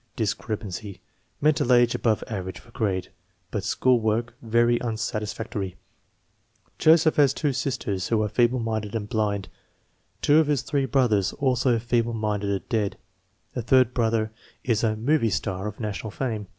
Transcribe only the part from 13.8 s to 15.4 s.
brother is a "movie"